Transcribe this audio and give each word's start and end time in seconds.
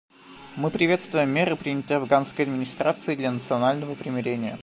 Мы 0.55 0.71
приветствуем 0.71 1.29
меры, 1.29 1.55
принятые 1.55 1.97
афганской 1.97 2.45
администрацией 2.45 3.17
для 3.17 3.29
национального 3.31 3.93
примирения. 3.93 4.57